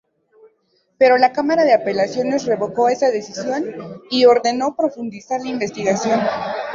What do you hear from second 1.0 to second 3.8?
la Cámara de Apelaciones revocó esa decisión